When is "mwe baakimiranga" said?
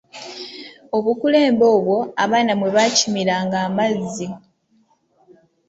2.59-3.57